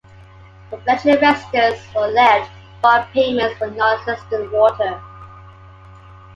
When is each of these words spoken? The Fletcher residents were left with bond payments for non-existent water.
The 0.71 0.77
Fletcher 0.79 1.21
residents 1.21 1.81
were 1.93 2.07
left 2.07 2.49
with 2.51 2.81
bond 2.81 3.05
payments 3.13 3.55
for 3.59 3.69
non-existent 3.69 4.51
water. 4.51 4.99